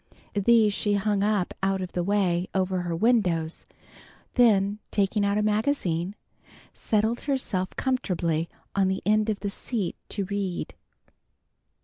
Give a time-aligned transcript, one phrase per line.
[0.33, 3.67] These she hung up out of the way over her windows,
[4.33, 6.15] then taking out a magazine,
[6.73, 10.73] settled herself comfortably in the end of the seat to read.